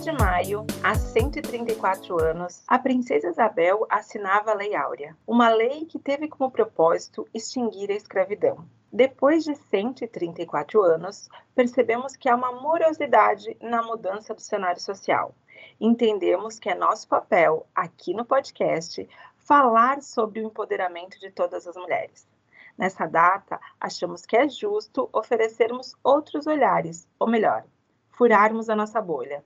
[0.00, 5.98] de maio, há 134 anos, a princesa Isabel assinava a Lei Áurea, uma lei que
[5.98, 8.64] teve como propósito extinguir a escravidão.
[8.90, 15.34] Depois de 134 anos, percebemos que há uma morosidade na mudança do cenário social.
[15.78, 19.06] Entendemos que é nosso papel, aqui no podcast,
[19.36, 22.26] falar sobre o empoderamento de todas as mulheres.
[22.78, 27.64] Nessa data, achamos que é justo oferecermos outros olhares, ou melhor,
[28.20, 29.42] furarmos a nossa bolha.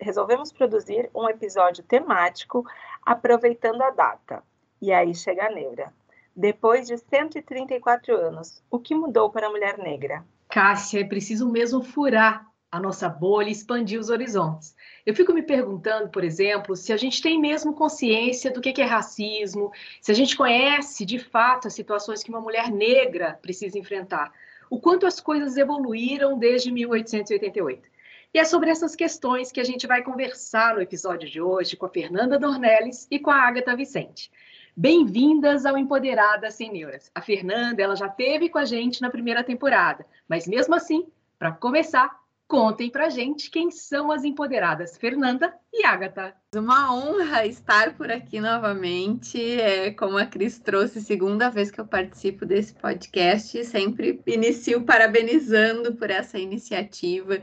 [0.00, 2.64] Resolvemos produzir um episódio temático
[3.04, 4.42] aproveitando a data.
[4.80, 5.92] E aí chega a neura.
[6.34, 10.24] Depois de 134 anos, o que mudou para a mulher negra?
[10.48, 14.76] Cássia, é preciso mesmo furar a nossa bolha e expandir os horizontes.
[15.04, 18.84] Eu fico me perguntando, por exemplo, se a gente tem mesmo consciência do que é
[18.84, 24.30] racismo, se a gente conhece de fato as situações que uma mulher negra precisa enfrentar,
[24.70, 27.88] o quanto as coisas evoluíram desde 1888.
[28.32, 31.86] E é sobre essas questões que a gente vai conversar no episódio de hoje com
[31.86, 34.30] a Fernanda Dornelles e com a Agatha Vicente.
[34.76, 37.10] Bem-vindas ao Empoderada Sem Neuras.
[37.14, 41.06] A Fernanda, ela já teve com a gente na primeira temporada, mas mesmo assim,
[41.38, 46.34] para começar, contem pra gente quem são as empoderadas, Fernanda e Agatha.
[46.54, 49.40] Uma honra estar por aqui novamente.
[49.58, 55.94] É, como a Cris trouxe, segunda vez que eu participo desse podcast, sempre inicio parabenizando
[55.94, 57.42] por essa iniciativa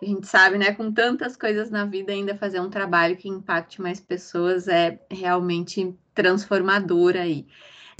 [0.00, 3.82] a gente sabe, né, com tantas coisas na vida, ainda fazer um trabalho que impacte
[3.82, 7.46] mais pessoas é realmente transformador aí.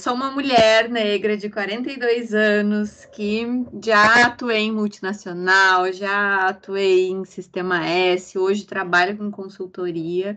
[0.01, 3.45] Sou uma mulher negra de 42 anos que
[3.85, 10.37] já atuei em multinacional, já atuei em Sistema S, hoje trabalho com consultoria.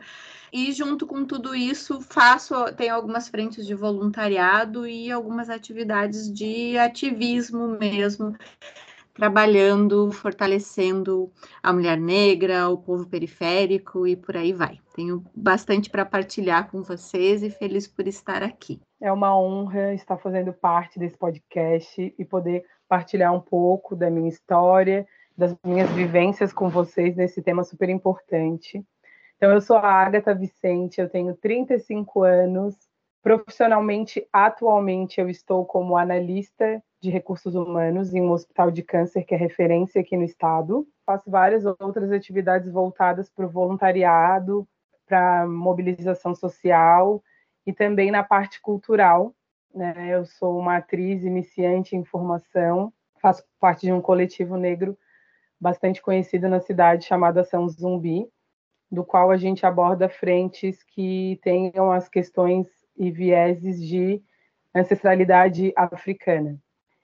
[0.51, 6.75] E junto com tudo isso, faço, tenho algumas frentes de voluntariado e algumas atividades de
[6.79, 8.35] ativismo mesmo,
[9.13, 11.31] trabalhando, fortalecendo
[11.61, 14.79] a mulher negra, o povo periférico e por aí vai.
[14.95, 18.79] Tenho bastante para partilhar com vocês e feliz por estar aqui.
[19.01, 24.29] É uma honra estar fazendo parte desse podcast e poder partilhar um pouco da minha
[24.29, 28.83] história, das minhas vivências com vocês nesse tema super importante.
[29.37, 32.75] Então, eu sou a Agatha Vicente, eu tenho 35 anos.
[33.23, 39.33] Profissionalmente, atualmente, eu estou como analista de recursos humanos em um hospital de câncer que
[39.33, 40.87] é referência aqui no estado.
[41.03, 44.67] Faço várias outras atividades voltadas para o voluntariado,
[45.07, 47.23] para mobilização social
[47.65, 49.33] e também na parte cultural.
[49.73, 50.09] Né?
[50.09, 54.95] Eu sou uma atriz iniciante em formação, faço parte de um coletivo negro
[55.59, 58.27] bastante conhecido na cidade chamado Ação Zumbi,
[58.91, 64.21] do qual a gente aborda frentes que tenham as questões e vieses de
[64.75, 66.59] ancestralidade africana.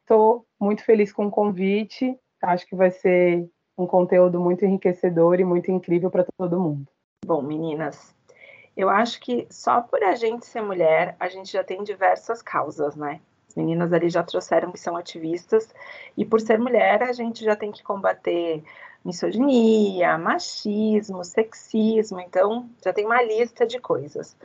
[0.08, 2.18] Estou muito feliz com o convite.
[2.42, 3.46] Acho que vai ser
[3.78, 6.88] um conteúdo muito enriquecedor e muito incrível para todo mundo.
[7.26, 8.16] Bom, meninas,
[8.78, 12.96] eu acho que só por a gente ser mulher, a gente já tem diversas causas,
[12.96, 13.20] né?
[13.58, 15.74] As meninas ali já trouxeram que são ativistas,
[16.16, 18.64] e por ser mulher, a gente já tem que combater
[19.04, 24.38] misoginia, machismo, sexismo, então já tem uma lista de coisas.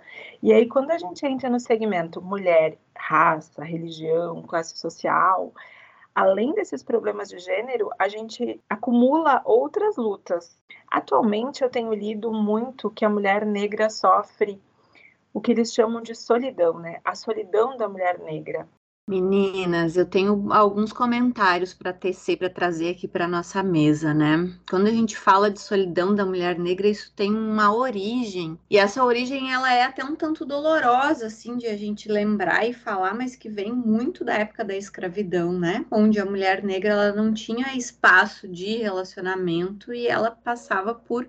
[0.42, 5.52] E aí, quando a gente entra no segmento mulher, raça, religião, classe social,
[6.14, 10.58] além desses problemas de gênero, a gente acumula outras lutas.
[10.90, 14.58] Atualmente, eu tenho lido muito que a mulher negra sofre
[15.34, 16.98] o que eles chamam de solidão, né?
[17.04, 18.66] A solidão da mulher negra.
[19.06, 24.48] Meninas, eu tenho alguns comentários para tecer, para trazer aqui para nossa mesa, né?
[24.70, 28.56] Quando a gente fala de solidão da mulher negra, isso tem uma origem.
[28.70, 32.72] E essa origem ela é até um tanto dolorosa assim de a gente lembrar e
[32.72, 35.84] falar, mas que vem muito da época da escravidão, né?
[35.90, 41.26] Onde a mulher negra ela não tinha espaço de relacionamento e ela passava por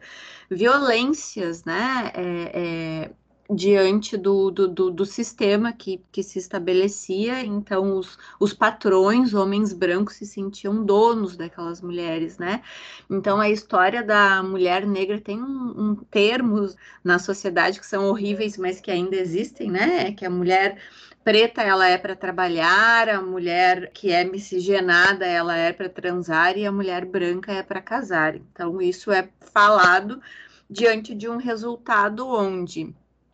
[0.49, 2.11] violências, né?
[2.13, 3.22] É, é
[3.53, 9.73] diante do, do, do, do, sistema que, que se estabelecia, então os, os patrões, homens
[9.73, 12.61] brancos, se sentiam donos daquelas mulheres, né?
[13.09, 18.57] Então a história da mulher negra tem um, um termos na sociedade que são horríveis,
[18.57, 20.07] mas que ainda existem, né?
[20.07, 20.77] É que a mulher
[21.23, 26.65] preta ela é para trabalhar, a mulher que é miscigenada ela é para transar e
[26.65, 28.35] a mulher branca é para casar.
[28.35, 30.21] Então isso é falado
[30.69, 32.93] diante de um resultado onde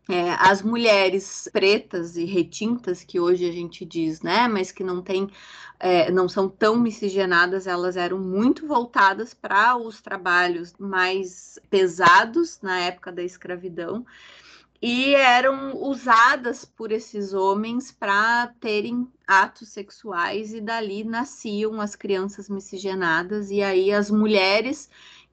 [0.09, 5.03] é, as mulheres pretas e retintas, que hoje a gente diz, né, mas que não
[5.03, 5.29] tem,
[5.79, 12.79] é, não são tão miscigenadas, elas eram muito voltadas para os trabalhos mais pesados na
[12.79, 14.03] época da escravidão
[14.81, 22.49] e eram usadas por esses homens para terem atos sexuais e dali nasciam as crianças
[22.49, 24.89] miscigenadas e aí as mulheres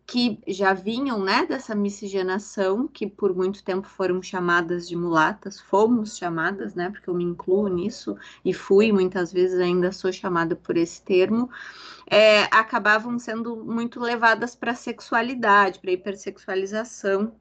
[0.06, 6.16] que já vinham né, dessa miscigenação, que por muito tempo foram chamadas de mulatas, fomos
[6.16, 10.76] chamadas, né, porque eu me incluo nisso e fui, muitas vezes ainda sou chamada por
[10.76, 11.50] esse termo,
[12.08, 17.34] é, acabavam sendo muito levadas para a sexualidade, para a hipersexualização.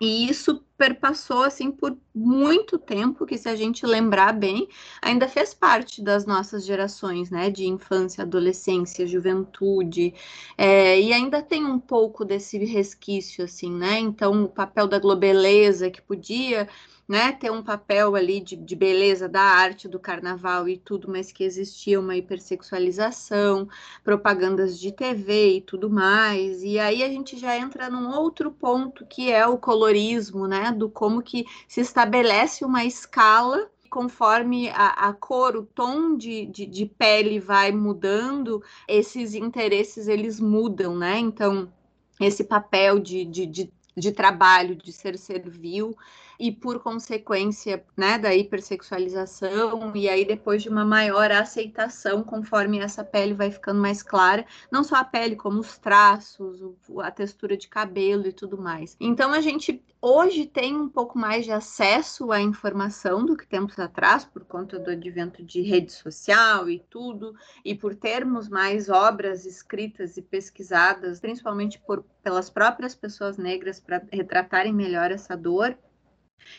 [0.00, 4.68] E isso perpassou assim por muito tempo, que se a gente lembrar bem,
[5.00, 7.50] ainda fez parte das nossas gerações, né?
[7.50, 10.14] De infância, adolescência, juventude,
[10.56, 13.98] é, e ainda tem um pouco desse resquício, assim, né?
[13.98, 16.68] Então, o papel da globeleza que podia
[17.08, 21.32] né, ter um papel ali de, de, beleza da arte, do carnaval e tudo, mas
[21.32, 23.68] que existia uma hipersexualização,
[24.04, 26.62] propagandas de TV e tudo mais.
[26.62, 30.88] E aí a gente já entra num outro ponto que é o colorismo, né, do
[30.88, 36.86] como que se estabelece uma escala conforme a, a, cor, o tom de, de, de,
[36.86, 41.18] pele vai mudando, esses interesses eles mudam, né?
[41.18, 41.70] Então,
[42.18, 45.94] esse papel de, de, de, de trabalho, de ser servil,
[46.38, 53.04] e por consequência, né, da hipersexualização e aí depois de uma maior aceitação conforme essa
[53.04, 56.60] pele vai ficando mais clara, não só a pele como os traços,
[57.00, 58.96] a textura de cabelo e tudo mais.
[59.00, 63.78] Então a gente hoje tem um pouco mais de acesso à informação do que tempos
[63.78, 69.46] atrás por conta do advento de rede social e tudo e por termos mais obras
[69.46, 75.76] escritas e pesquisadas, principalmente por, pelas próprias pessoas negras para retratarem melhor essa dor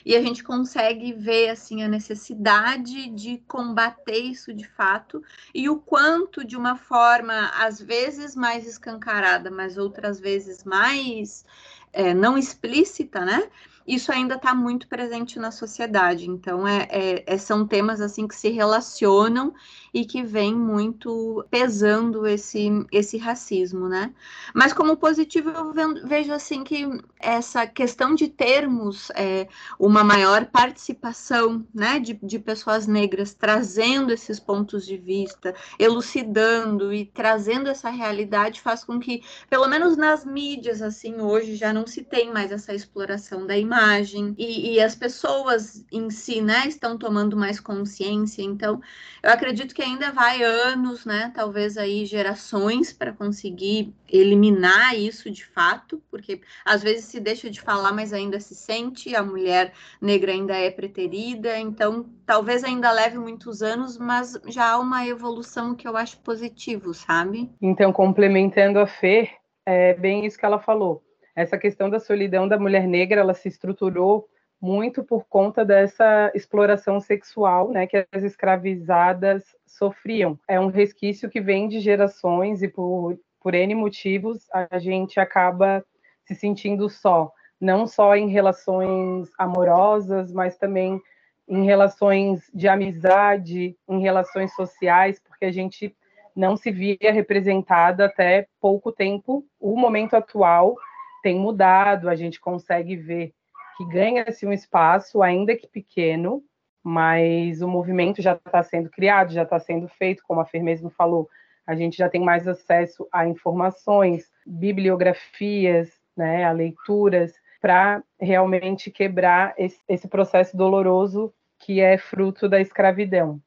[0.06, 5.78] e a gente consegue ver assim a necessidade de combater isso de fato e o
[5.78, 11.46] quanto de uma forma às vezes mais escancarada, mas outras vezes mais
[11.92, 13.50] é, não explícita, né?
[13.86, 16.30] Isso ainda está muito presente na sociedade.
[16.30, 19.54] Então, é, é, é, são temas assim que se relacionam
[19.94, 24.14] e que vem muito pesando esse, esse racismo, né?
[24.54, 25.74] Mas como positivo, eu
[26.06, 26.88] vejo assim que
[27.20, 29.48] essa questão de termos é,
[29.78, 37.06] uma maior participação né, de, de pessoas negras trazendo esses pontos de vista, elucidando e
[37.06, 42.04] trazendo essa realidade faz com que, pelo menos nas mídias, assim, hoje já não se
[42.04, 46.98] tem mais essa exploração da imagem imagem e, e, as pessoas em si, né, estão
[46.98, 48.44] tomando mais consciência.
[48.44, 48.80] Então,
[49.22, 55.44] eu acredito que ainda vai anos, né, talvez aí gerações para conseguir eliminar isso de
[55.44, 60.32] fato, porque às vezes se deixa de falar, mas ainda se sente, a mulher negra
[60.32, 61.58] ainda é preterida.
[61.58, 66.94] Então, talvez ainda leve muitos anos, mas já há uma evolução que eu acho positivo,
[66.94, 67.50] sabe?
[67.60, 69.30] Então, complementando a Fê,
[69.66, 71.02] é bem isso que ela falou
[71.36, 74.28] essa questão da solidão da mulher negra, ela se estruturou
[74.62, 80.40] muito por conta dessa exploração sexual, né, que as escravizadas sofriam.
[80.48, 85.86] É um resquício que vem de gerações e por por N motivos a gente acaba
[86.26, 91.02] se sentindo só, não só em relações amorosas, mas também
[91.46, 95.94] em relações de amizade, em relações sociais, porque a gente
[96.34, 99.46] não se via representada até pouco tempo.
[99.60, 100.78] O momento atual
[101.24, 103.34] tem mudado, a gente consegue ver
[103.78, 106.44] que ganha-se um espaço, ainda que pequeno,
[106.84, 110.90] mas o movimento já está sendo criado, já está sendo feito, como a Fer mesmo
[110.90, 111.28] falou,
[111.66, 119.54] a gente já tem mais acesso a informações, bibliografias, né, a leituras, para realmente quebrar
[119.58, 123.42] esse, esse processo doloroso que é fruto da escravidão.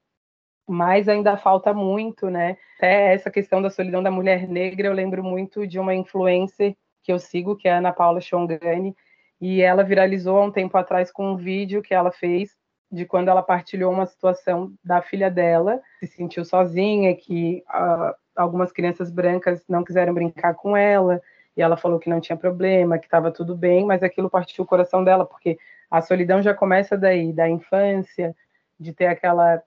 [0.67, 2.57] Mas ainda falta muito, né?
[2.79, 6.75] Até essa questão da solidão da mulher negra, eu lembro muito de uma influencer
[7.07, 8.95] que eu sigo, que é a Ana Paula Chongani,
[9.41, 12.57] e ela viralizou há um tempo atrás com um vídeo que ela fez
[12.91, 18.73] de quando ela partilhou uma situação da filha dela, se sentiu sozinha, que uh, algumas
[18.73, 21.23] crianças brancas não quiseram brincar com ela,
[21.57, 24.67] e ela falou que não tinha problema, que estava tudo bem, mas aquilo partiu o
[24.67, 25.59] coração dela, porque
[25.89, 28.35] a solidão já começa daí, da infância,
[28.79, 29.63] de ter aquela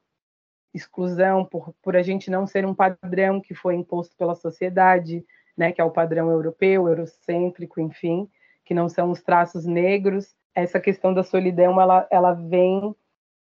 [0.73, 5.25] exclusão por, por a gente não ser um padrão que foi imposto pela sociedade,
[5.59, 8.29] né, que é o padrão europeu, eurocêntrico, enfim,
[8.63, 10.33] que não são os traços negros.
[10.55, 12.95] Essa questão da solidão, ela, ela vem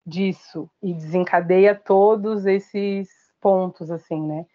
[0.06, 4.46] disso e desencadeia todos esses pontos, assim, né?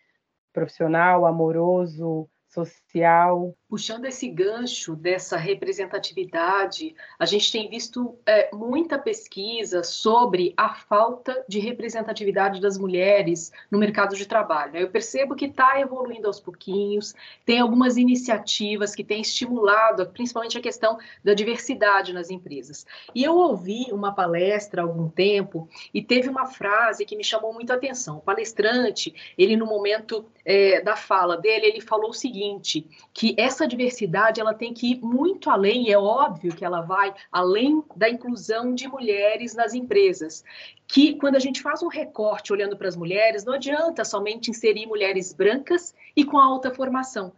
[0.52, 3.56] Profissional, amoroso, social.
[3.74, 11.44] Puxando esse gancho dessa representatividade, a gente tem visto é, muita pesquisa sobre a falta
[11.48, 14.78] de representatividade das mulheres no mercado de trabalho.
[14.78, 20.62] Eu percebo que está evoluindo aos pouquinhos, tem algumas iniciativas que têm estimulado, principalmente a
[20.62, 22.86] questão da diversidade nas empresas.
[23.16, 27.52] E eu ouvi uma palestra há algum tempo e teve uma frase que me chamou
[27.52, 28.18] muito a atenção.
[28.18, 33.63] O palestrante, ele no momento é, da fala dele, ele falou o seguinte, que essa
[33.64, 37.82] essa diversidade ela tem que ir muito além, e é óbvio que ela vai além
[37.96, 40.44] da inclusão de mulheres nas empresas.
[40.86, 44.86] Que quando a gente faz um recorte olhando para as mulheres, não adianta somente inserir
[44.86, 47.32] mulheres brancas e com alta formação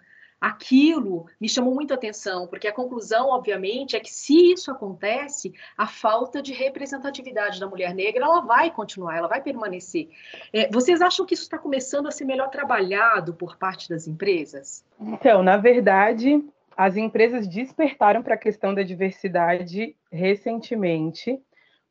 [0.45, 5.87] aquilo me chamou muita atenção, porque a conclusão, obviamente, é que se isso acontece, a
[5.87, 10.07] falta de representatividade da mulher negra ela vai continuar, ela vai permanecer.
[10.53, 14.85] É, vocês acham que isso está começando a ser melhor trabalhado por parte das empresas?
[14.99, 16.43] Então, na verdade,
[16.77, 21.41] as empresas despertaram para a questão da diversidade recentemente,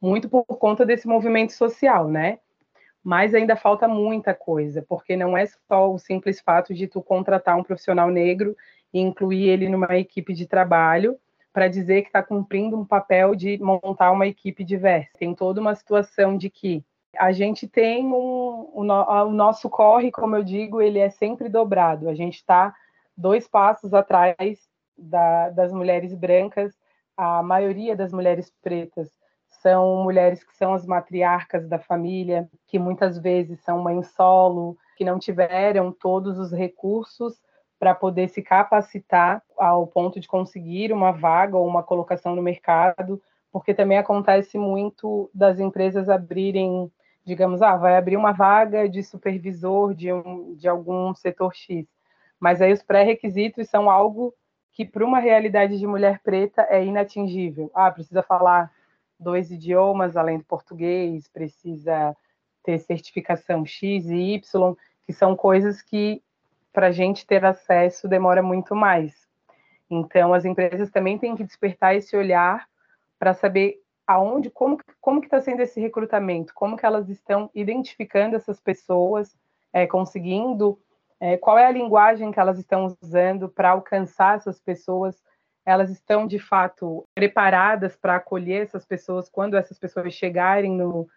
[0.01, 2.39] muito por conta desse movimento social, né?
[3.05, 7.55] Mas ainda falta muita coisa, porque não é só o simples fato de tu contratar
[7.55, 8.57] um profissional negro
[8.93, 11.19] e incluir ele numa equipe de trabalho
[11.53, 15.11] para dizer que está cumprindo um papel de montar uma equipe diversa.
[15.19, 16.83] Tem toda uma situação de que
[17.17, 22.09] a gente tem um, o, o nosso corre, como eu digo, ele é sempre dobrado.
[22.09, 22.75] A gente está
[23.15, 24.59] dois passos atrás
[24.97, 26.73] da, das mulheres brancas,
[27.17, 29.11] a maioria das mulheres pretas
[29.65, 35.07] são mulheres que são as matriarcas da família, que muitas vezes são mãe solo, que
[35.07, 37.41] não tiveram todos os recursos
[37.79, 43.21] para poder se capacitar ao ponto de conseguir uma vaga ou uma colocação no mercado,
[43.51, 46.93] porque também acontece muito das empresas abrirem,
[47.25, 51.87] digamos, ah, vai abrir uma vaga de supervisor de, um, de algum setor X,
[52.39, 54.35] mas aí os pré-requisitos são algo
[54.75, 57.71] que para uma realidade de mulher preta é inatingível.
[57.73, 58.71] Ah, precisa falar
[59.19, 62.17] dois idiomas além do português, precisa
[62.63, 64.75] ter certificação X e Y,
[65.07, 66.23] que são coisas que
[66.73, 69.29] para a gente ter acesso demora muito mais.
[69.89, 72.67] Então, as empresas também têm que despertar esse olhar
[73.19, 78.37] para saber aonde, como, como que está sendo esse recrutamento, como que elas estão identificando
[78.37, 79.37] essas pessoas,
[79.73, 80.79] é, conseguindo,
[81.21, 85.23] é, qual é a linguagem que elas estão usando para alcançar essas pessoas
[85.65, 91.09] elas estão de fato preparadas para acolher essas pessoas quando essas pessoas chegarem no,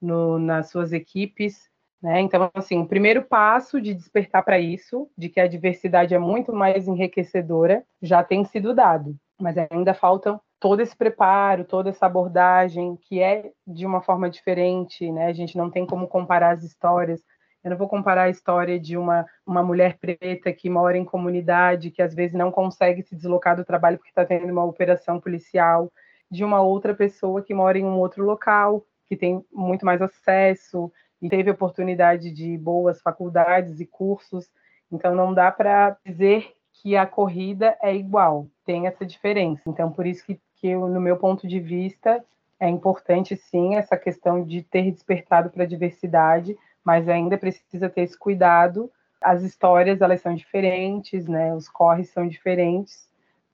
[0.00, 1.68] no, nas suas equipes.
[2.02, 2.20] Né?
[2.20, 6.52] Então, assim, o primeiro passo de despertar para isso, de que a diversidade é muito
[6.52, 12.96] mais enriquecedora, já tem sido dado, mas ainda faltam todo esse preparo, toda essa abordagem,
[12.96, 15.26] que é de uma forma diferente, né?
[15.26, 17.22] A gente não tem como comparar as histórias,
[17.62, 21.90] eu não vou comparar a história de uma, uma mulher preta que mora em comunidade,
[21.90, 25.92] que às vezes não consegue se deslocar do trabalho porque está tendo uma operação policial,
[26.30, 30.90] de uma outra pessoa que mora em um outro local, que tem muito mais acesso
[31.20, 34.48] e teve oportunidade de boas faculdades e cursos.
[34.90, 39.62] Então, não dá para dizer que a corrida é igual, tem essa diferença.
[39.66, 42.24] Então, por isso que, que eu, no meu ponto de vista,
[42.58, 48.02] é importante sim essa questão de ter despertado para a diversidade, mas ainda precisa ter
[48.02, 48.90] esse cuidado.
[49.20, 51.54] As histórias elas são diferentes, né?
[51.54, 53.08] Os corres são diferentes,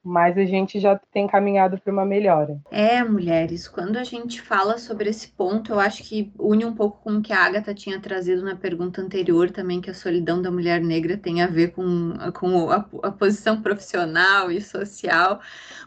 [0.07, 2.61] mas a gente já tem caminhado para uma melhora.
[2.71, 7.03] É, mulheres, quando a gente fala sobre esse ponto, eu acho que une um pouco
[7.03, 10.51] com o que a Agatha tinha trazido na pergunta anterior também, que a solidão da
[10.51, 15.41] mulher negra tem a ver com, com a, a posição profissional e social,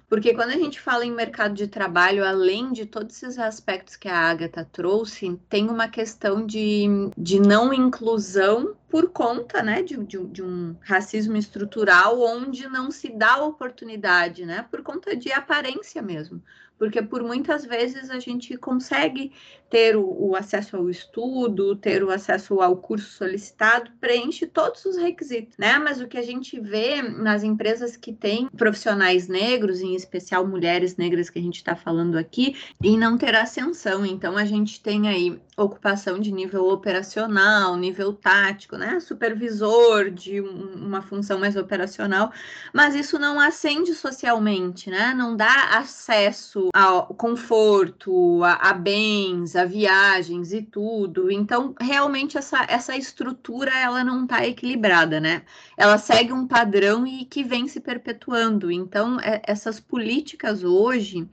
[0.10, 4.10] porque quando a gente fala em mercado de trabalho, além de todos esses aspectos que
[4.10, 10.17] a Agatha trouxe, tem uma questão de, de não inclusão por conta né, de, de,
[10.25, 16.41] de, um racismo estrutural onde não se dá oportunidade, né, por conta de aparência mesmo
[16.79, 19.34] porque por muitas vezes a gente consegue
[19.69, 24.98] ter o, o, acesso ao estudo, ter o acesso ao curso solicitado, preenche todos os
[24.98, 25.77] requisitos, né?
[25.77, 30.96] Mas o que a gente vê nas empresas que têm profissionais negros, em especial mulheres
[30.96, 34.03] negras que a gente está falando aqui, e não ter ascensão.
[34.05, 39.00] Então a gente tem aí ocupação de nível operacional, nível tático, né?
[39.00, 42.32] Supervisor de um, uma função mais operacional,
[42.74, 45.13] mas isso não ascende socialmente, né?
[45.13, 51.32] Não dá acesso ao conforto, a, a, bens, a viagens e tudo.
[51.32, 55.44] Então, realmente essa, essa estrutura ela não está equilibrada, né?
[55.78, 58.72] Ela segue um padrão e que vem se perpetuando.
[58.72, 61.28] Então, é, essas políticas hoje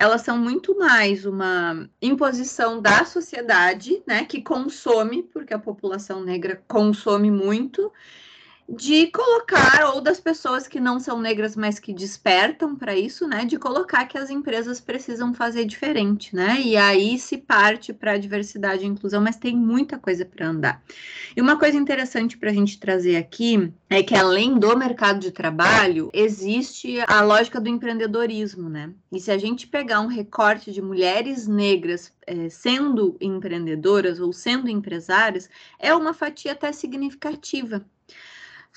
[0.00, 6.62] elas são muito mais uma imposição da sociedade, né, que consome, porque a população negra
[6.68, 7.92] consome muito,
[8.68, 13.46] de colocar, ou das pessoas que não são negras, mas que despertam para isso, né?
[13.46, 16.60] De colocar que as empresas precisam fazer diferente, né?
[16.60, 20.82] E aí se parte para a diversidade e inclusão, mas tem muita coisa para andar.
[21.34, 25.30] E uma coisa interessante para a gente trazer aqui é que além do mercado de
[25.30, 28.92] trabalho, existe a lógica do empreendedorismo, né?
[29.10, 34.68] E se a gente pegar um recorte de mulheres negras é, sendo empreendedoras ou sendo
[34.68, 35.48] empresárias,
[35.78, 37.82] é uma fatia até significativa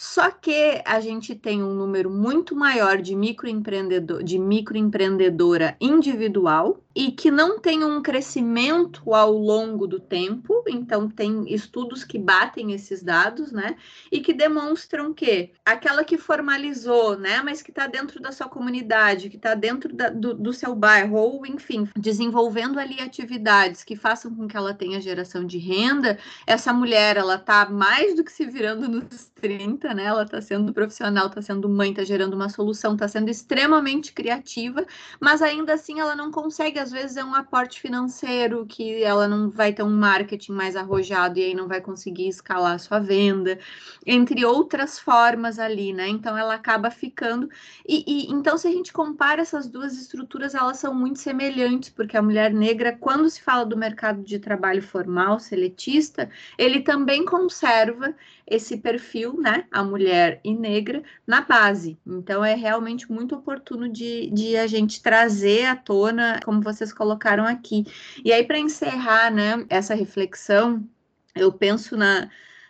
[0.04, 7.12] Só que a gente tem um número muito maior de microempreendedor, de microempreendedora individual e
[7.12, 10.64] que não tem um crescimento ao longo do tempo.
[10.68, 13.76] Então tem estudos que batem esses dados, né?
[14.12, 17.42] E que demonstram que aquela que formalizou, né?
[17.42, 21.18] Mas que está dentro da sua comunidade, que está dentro da, do, do seu bairro,
[21.18, 26.74] ou enfim, desenvolvendo ali atividades que façam com que ela tenha geração de renda, essa
[26.74, 30.06] mulher ela tá mais do que se virando nos 30, né?
[30.06, 34.86] Ela está sendo profissional, está sendo mãe, está gerando uma solução, está sendo extremamente criativa,
[35.20, 39.50] mas ainda assim ela não consegue, às vezes, é um aporte financeiro que ela não
[39.50, 43.60] vai ter um marketing mais arrojado e aí não vai conseguir escalar sua venda,
[44.06, 46.08] entre outras formas ali, né?
[46.08, 47.50] Então ela acaba ficando.
[47.88, 52.18] E, e então, se a gente compara essas duas estruturas, elas são muito semelhantes, porque
[52.18, 58.16] a mulher negra, quando se fala do mercado de trabalho formal, seletista, ele também conserva
[58.52, 61.98] esse perfil, né, a mulher e negra, na base.
[62.06, 67.46] Então, é realmente muito oportuno de, de a gente trazer à tona, como vocês colocaram
[67.46, 67.86] aqui.
[68.26, 70.86] E aí, para encerrar, né, essa reflexão,
[71.34, 72.30] eu penso na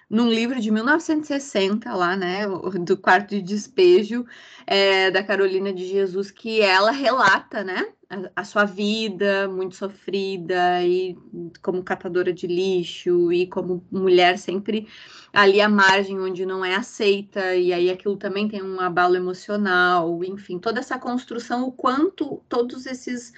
[0.10, 4.26] num livro de 1960 lá, né, do quarto de despejo
[4.68, 7.88] é, da Carolina de Jesus, que ela relata, né,
[8.36, 11.18] a, sua vida muito sofrida e
[11.62, 14.88] como catadora de lixo e como mulher sempre
[15.32, 20.24] ali à margem onde não é aceita e aí aquilo também tem um abalo emocional,
[20.24, 23.32] enfim, toda essa construção, o quanto todos esses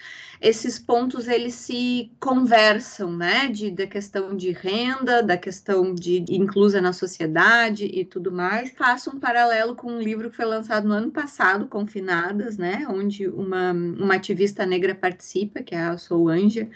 [0.43, 6.81] esses pontos eles se conversam, né, de, da questão de renda, da questão de inclusa
[6.81, 8.71] na sociedade e tudo mais.
[8.71, 13.25] Faço um paralelo com um livro que foi lançado no ano passado, Confinadas, né, onde
[13.25, 16.69] uma, uma ativista negra participa, que é a Solange,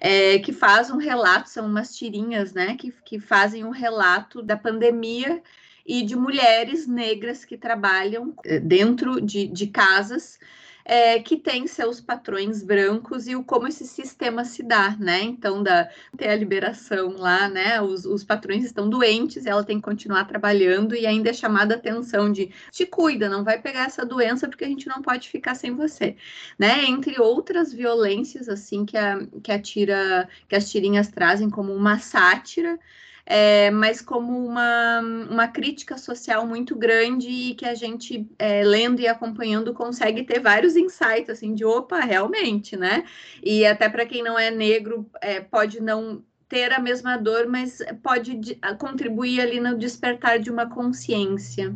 [0.00, 4.56] é, que faz um relato, são umas tirinhas, né, que, que fazem um relato da
[4.56, 5.42] pandemia
[5.86, 10.38] e de mulheres negras que trabalham eh, dentro de, de casas
[10.84, 15.22] é, que tem seus patrões brancos e o como esse sistema se dá, né?
[15.22, 17.80] Então, da, ter a liberação lá, né?
[17.80, 21.78] Os, os patrões estão doentes, ela tem que continuar trabalhando e ainda é chamada a
[21.78, 25.54] atenção de te cuida, não vai pegar essa doença porque a gente não pode ficar
[25.54, 26.16] sem você,
[26.58, 26.84] né?
[26.84, 31.98] Entre outras violências, assim, que, a, que, a tira, que as tirinhas trazem como uma
[31.98, 32.78] sátira
[33.24, 39.00] é, mas como uma, uma crítica social muito grande e que a gente, é, lendo
[39.00, 43.04] e acompanhando, consegue ter vários insights, assim, de opa, realmente, né?
[43.42, 47.78] E até para quem não é negro, é, pode não ter a mesma dor, mas
[48.02, 51.74] pode contribuir ali no despertar de uma consciência.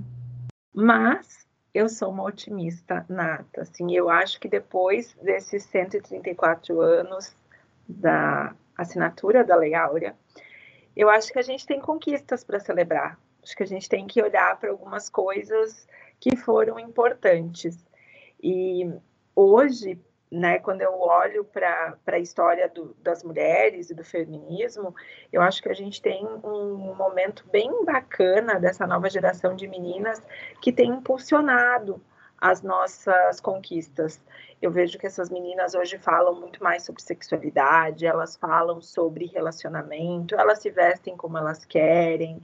[0.74, 7.34] Mas eu sou uma otimista nata, assim, eu acho que depois desses 134 anos
[7.88, 10.14] da assinatura da Lei Áurea,
[10.96, 13.18] eu acho que a gente tem conquistas para celebrar.
[13.42, 15.86] Acho que a gente tem que olhar para algumas coisas
[16.18, 17.86] que foram importantes.
[18.42, 18.90] E
[19.34, 24.94] hoje, né, quando eu olho para a história do, das mulheres e do feminismo,
[25.32, 30.20] eu acho que a gente tem um momento bem bacana dessa nova geração de meninas
[30.60, 32.02] que tem impulsionado
[32.40, 34.20] as nossas conquistas.
[34.60, 40.34] Eu vejo que essas meninas hoje falam muito mais sobre sexualidade, elas falam sobre relacionamento,
[40.34, 42.40] elas se vestem como elas querem,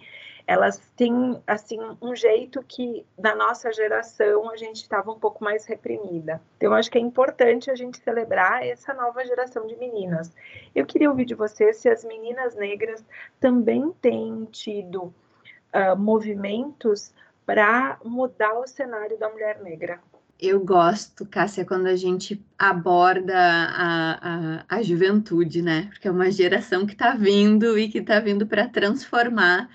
[0.47, 5.65] elas têm assim um jeito que na nossa geração a gente estava um pouco mais
[5.67, 6.41] reprimida.
[6.57, 10.35] Então acho que é importante a gente celebrar essa nova geração de meninas.
[10.75, 13.05] Eu queria ouvir de vocês se as meninas negras
[13.41, 17.15] também têm tido uh, movimentos
[17.53, 20.01] para mudar o cenário da mulher negra
[20.41, 25.87] eu gosto, Cássia, quando a gente aborda a, a, a juventude, né?
[25.89, 29.71] Porque é uma geração que está vindo e que está vindo para transformar,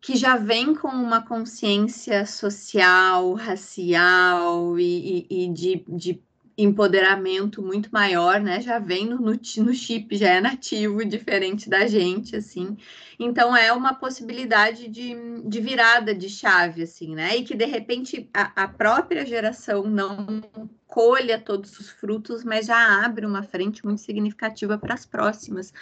[0.00, 6.24] que já vem com uma consciência social, racial e, e, e de, de
[6.56, 8.60] empoderamento muito maior, né?
[8.60, 12.76] Já vem no, no chip, já é nativo, diferente da gente, assim.
[13.18, 15.14] Então é uma possibilidade de,
[15.44, 17.36] de virada de chave, assim, né?
[17.36, 20.42] E que de repente a, a própria geração não
[20.86, 25.72] colha todos os frutos, mas já abre uma frente muito significativa para as próximas.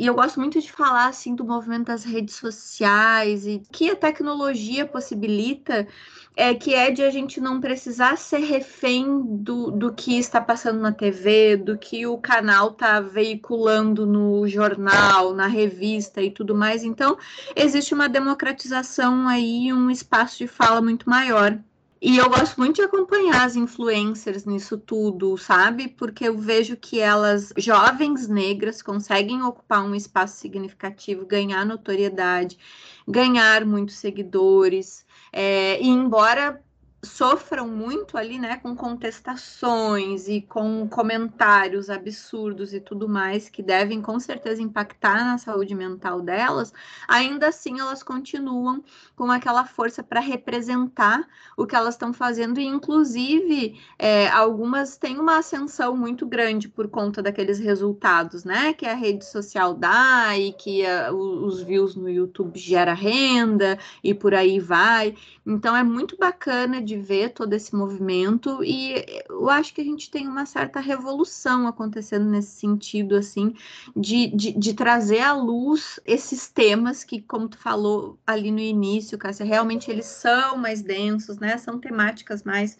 [0.00, 3.94] E eu gosto muito de falar assim do movimento das redes sociais e que a
[3.94, 5.86] tecnologia possibilita
[6.34, 10.80] é que é de a gente não precisar ser refém do, do que está passando
[10.80, 16.82] na TV, do que o canal está veiculando no jornal, na revista e tudo mais.
[16.82, 17.18] Então,
[17.54, 21.58] existe uma democratização aí, um espaço de fala muito maior.
[22.02, 25.86] E eu gosto muito de acompanhar as influencers nisso tudo, sabe?
[25.86, 32.58] Porque eu vejo que elas, jovens negras, conseguem ocupar um espaço significativo, ganhar notoriedade,
[33.06, 35.04] ganhar muitos seguidores.
[35.30, 36.64] É, e embora
[37.02, 44.02] sofram muito ali, né, com contestações e com comentários absurdos e tudo mais que devem
[44.02, 46.72] com certeza impactar na saúde mental delas,
[47.08, 48.84] ainda assim elas continuam
[49.16, 55.18] com aquela força para representar o que elas estão fazendo e inclusive é, algumas têm
[55.18, 60.52] uma ascensão muito grande por conta daqueles resultados, né, que a rede social dá e
[60.52, 65.14] que a, os views no YouTube gera renda e por aí vai.
[65.46, 70.10] Então é muito bacana de ver todo esse movimento e eu acho que a gente
[70.10, 73.54] tem uma certa revolução acontecendo nesse sentido, assim,
[73.96, 79.16] de, de, de trazer à luz esses temas que, como tu falou ali no início,
[79.16, 81.56] Cássia, realmente eles são mais densos, né?
[81.58, 82.76] São temáticas mais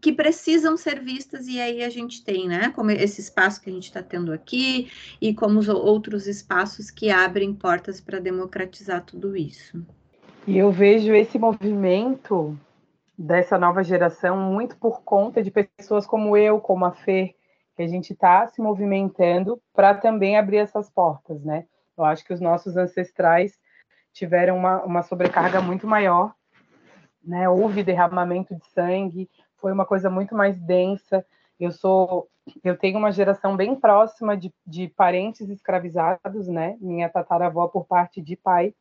[0.00, 3.72] que precisam ser vistas e aí a gente tem, né, como esse espaço que a
[3.72, 4.90] gente está tendo aqui
[5.20, 9.80] e como os outros espaços que abrem portas para democratizar tudo isso.
[10.46, 12.58] E eu vejo esse movimento
[13.16, 17.34] dessa nova geração muito por conta de pessoas como eu, como a Fer,
[17.76, 21.66] que a gente está se movimentando para também abrir essas portas, né?
[21.96, 23.58] Eu acho que os nossos ancestrais
[24.12, 26.34] tiveram uma, uma sobrecarga muito maior,
[27.22, 27.48] né?
[27.48, 31.24] Houve derramamento de sangue, foi uma coisa muito mais densa.
[31.58, 32.28] Eu sou,
[32.62, 36.76] eu tenho uma geração bem próxima de, de parentes escravizados, né?
[36.80, 38.74] Minha tataravó por parte de pai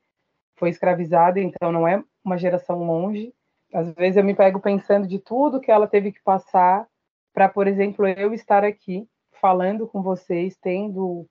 [0.56, 3.34] foi escravizada, então não é uma geração longe.
[3.74, 6.88] Às vezes eu me pego pensando de tudo que ela teve que passar
[7.34, 9.08] para, por exemplo, eu estar aqui
[9.42, 11.26] falando com vocês, tendo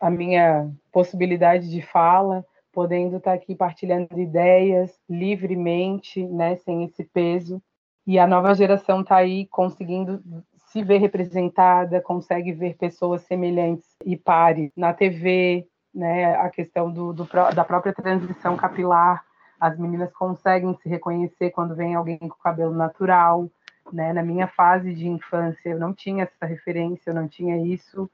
[0.00, 7.60] a minha possibilidade de fala, podendo estar aqui partilhando ideias livremente, né, sem esse peso.
[8.06, 10.22] E a nova geração está aí conseguindo
[10.68, 17.12] se ver representada, consegue ver pessoas semelhantes e pares na TV, né, a questão do,
[17.12, 19.24] do, da própria transição capilar,
[19.60, 23.48] as meninas conseguem se reconhecer quando vem alguém com cabelo natural,
[23.92, 24.12] né?
[24.12, 28.08] Na minha fase de infância eu não tinha essa referência, eu não tinha isso,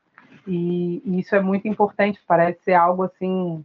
[0.46, 3.64] e, e isso é muito importante, parece ser algo assim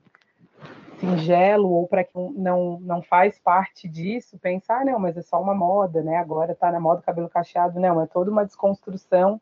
[1.00, 5.42] singelo ou para quem não não faz parte disso pensar ah, não mas é só
[5.42, 6.18] uma moda né?
[6.18, 7.80] Agora está na moda cabelo cacheado.
[7.80, 9.42] Não é toda uma desconstrução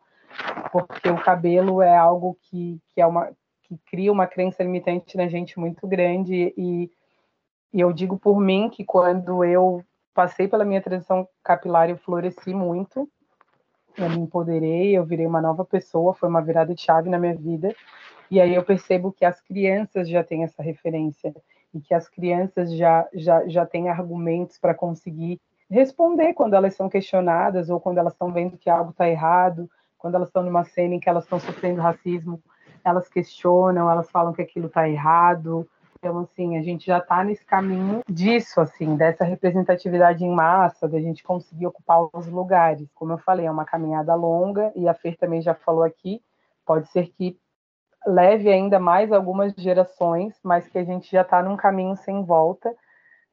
[0.71, 3.32] porque o cabelo é algo que, que é uma
[3.63, 6.89] que cria uma crença limitante na gente muito grande e
[7.73, 12.53] e eu digo por mim que quando eu passei pela minha transição capilar, eu floresci
[12.53, 13.10] muito,
[13.97, 17.36] eu me empoderei, eu virei uma nova pessoa, foi uma virada de chave na minha
[17.36, 17.75] vida.
[18.30, 21.34] E aí eu percebo que as crianças já têm essa referência
[21.73, 26.89] e que as crianças já, já, já têm argumentos para conseguir responder quando elas são
[26.89, 30.95] questionadas ou quando elas estão vendo que algo está errado, quando elas estão numa cena
[30.95, 32.41] em que elas estão sofrendo racismo,
[32.84, 35.67] elas questionam, elas falam que aquilo está errado,
[36.08, 41.02] então, assim, a gente já está nesse caminho disso, assim, dessa representatividade em massa, da
[41.02, 42.88] gente conseguir ocupar os lugares.
[42.96, 46.22] Como eu falei, é uma caminhada longa, e a Fer também já falou aqui,
[46.65, 47.38] pode ser que
[48.06, 52.74] leve ainda mais algumas gerações, mas que a gente já está num caminho sem volta.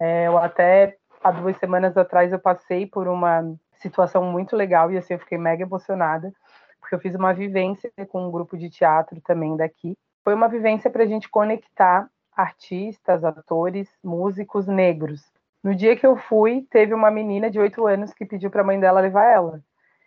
[0.00, 4.98] É, eu até, há duas semanas atrás, eu passei por uma situação muito legal, e
[4.98, 6.32] assim, eu fiquei mega emocionada,
[6.80, 9.96] porque eu fiz uma vivência com um grupo de teatro também daqui.
[10.24, 15.22] Foi uma vivência para a gente conectar artistas, atores, músicos negros.
[15.62, 18.64] No dia que eu fui, teve uma menina de oito anos que pediu para a
[18.64, 19.62] mãe dela levar ela.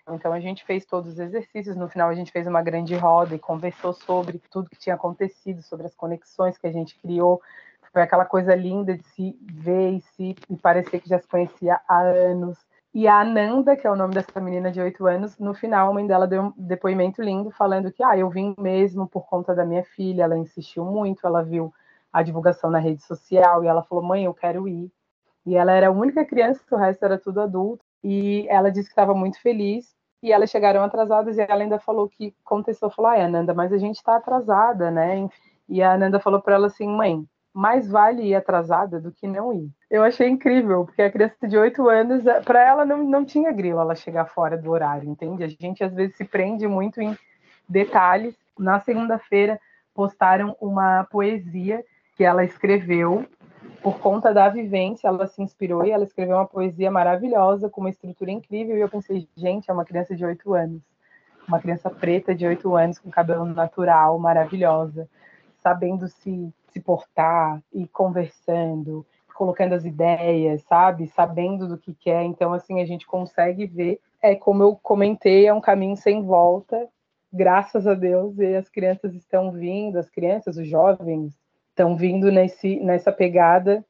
[0.10, 1.76] Então a gente fez todos os exercícios.
[1.76, 5.62] No final a gente fez uma grande roda e conversou sobre tudo que tinha acontecido,
[5.62, 7.42] sobre as conexões que a gente criou.
[7.92, 11.80] Foi aquela coisa linda de se ver e se e parecer que já se conhecia
[11.88, 12.58] há anos.
[12.94, 15.94] E a Ananda, que é o nome dessa menina de oito anos, no final a
[15.94, 19.66] mãe dela deu um depoimento lindo falando que ah, eu vim mesmo por conta da
[19.66, 20.24] minha filha.
[20.24, 21.74] Ela insistiu muito, ela viu
[22.12, 24.92] a divulgação na rede social e ela falou: "Mãe, eu quero ir".
[25.46, 27.84] E ela era a única criança, o resto era tudo adulto.
[28.04, 29.96] E ela disse que estava muito feliz.
[30.22, 33.78] E elas chegaram atrasadas e ela ainda falou que contestou, falou: "Ai, Ananda, mas a
[33.78, 35.28] gente está atrasada, né?"
[35.70, 37.26] E a Ananda falou para ela assim: "Mãe,
[37.58, 39.72] mais vale ir atrasada do que não ir.
[39.90, 43.80] Eu achei incrível, porque a criança de 8 anos, para ela não, não tinha grilo
[43.80, 45.44] ela chegar fora do horário, entende?
[45.44, 47.18] A gente às vezes se prende muito em
[47.68, 48.36] detalhes.
[48.60, 49.60] Na segunda-feira
[49.92, 51.84] postaram uma poesia
[52.18, 53.26] que ela escreveu
[53.84, 57.92] por conta da vivência, ela se inspirou e ela escreveu uma poesia maravilhosa, com uma
[57.92, 60.82] estrutura incrível, e eu pensei, gente, é uma criança de oito anos,
[61.48, 65.08] uma criança preta de oito anos, com cabelo natural, maravilhosa,
[65.62, 71.08] sabendo se, se portar e conversando, colocando as ideias, sabe?
[71.08, 72.24] Sabendo do que quer.
[72.24, 74.00] Então, assim, a gente consegue ver.
[74.22, 76.90] É como eu comentei, é um caminho sem volta,
[77.32, 81.38] graças a Deus, e as crianças estão vindo, as crianças, os jovens,
[81.78, 83.86] estão vindo nesse, nessa pegada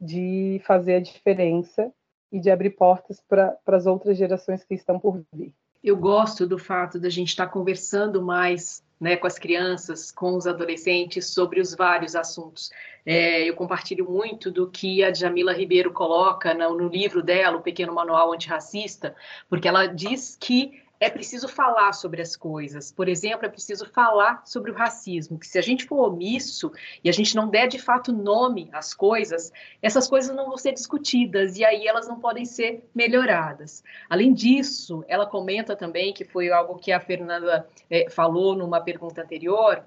[0.00, 1.92] de fazer a diferença
[2.32, 5.54] e de abrir portas para as outras gerações que estão por vir.
[5.82, 10.48] Eu gosto do fato da gente estar conversando mais né, com as crianças, com os
[10.48, 12.70] adolescentes, sobre os vários assuntos.
[13.06, 17.62] É, eu compartilho muito do que a Jamila Ribeiro coloca no, no livro dela, O
[17.62, 19.14] Pequeno Manual Antirracista,
[19.48, 22.90] porque ela diz que é preciso falar sobre as coisas.
[22.90, 27.08] Por exemplo, é preciso falar sobre o racismo, que se a gente for omisso e
[27.08, 31.56] a gente não der de fato nome às coisas, essas coisas não vão ser discutidas
[31.56, 33.82] e aí elas não podem ser melhoradas.
[34.08, 39.22] Além disso, ela comenta também, que foi algo que a Fernanda é, falou numa pergunta
[39.22, 39.84] anterior,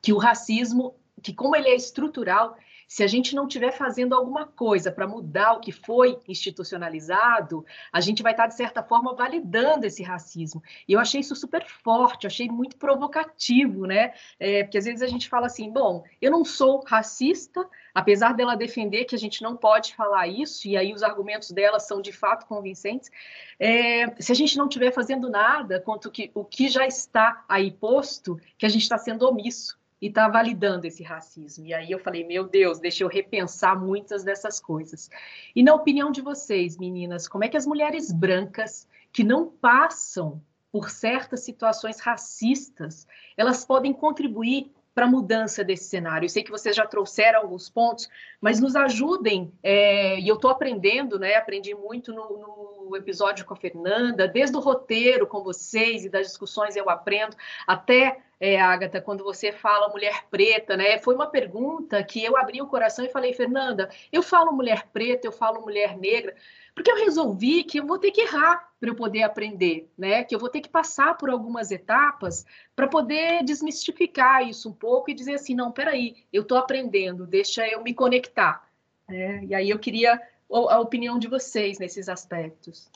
[0.00, 2.56] que o racismo, que como ele é estrutural,
[2.86, 8.00] se a gente não estiver fazendo alguma coisa para mudar o que foi institucionalizado, a
[8.00, 10.62] gente vai estar, de certa forma, validando esse racismo.
[10.88, 14.14] E eu achei isso super forte, achei muito provocativo, né?
[14.38, 18.54] É, porque às vezes a gente fala assim: bom, eu não sou racista, apesar dela
[18.54, 22.12] defender que a gente não pode falar isso, e aí os argumentos dela são de
[22.12, 23.10] fato convincentes.
[23.58, 27.72] É, se a gente não estiver fazendo nada quanto que, o que já está aí
[27.72, 31.66] posto, que a gente está sendo omisso e está validando esse racismo.
[31.66, 35.10] E aí eu falei, meu Deus, deixa eu repensar muitas dessas coisas.
[35.54, 40.42] E na opinião de vocês, meninas, como é que as mulheres brancas que não passam
[40.70, 43.06] por certas situações racistas,
[43.36, 46.24] elas podem contribuir para a mudança desse cenário.
[46.24, 48.08] Eu sei que vocês já trouxeram alguns pontos,
[48.40, 51.34] mas nos ajudem, é, e eu estou aprendendo, né?
[51.34, 56.26] Aprendi muito no, no, episódio com a Fernanda, desde o roteiro com vocês e das
[56.28, 60.98] discussões eu aprendo, até, é, Agatha, quando você fala mulher preta, né?
[60.98, 65.26] Foi uma pergunta que eu abri o coração e falei, Fernanda, eu falo mulher preta,
[65.26, 66.34] eu falo mulher negra,
[66.74, 70.22] porque eu resolvi que eu vou ter que errar para eu poder aprender, né?
[70.22, 72.44] Que eu vou ter que passar por algumas etapas
[72.74, 77.66] para poder desmistificar isso um pouco e dizer assim, não, peraí, eu estou aprendendo, deixa
[77.66, 78.68] eu me conectar.
[79.08, 80.20] É, e aí eu queria
[80.50, 82.90] a opinião de vocês nesses aspectos.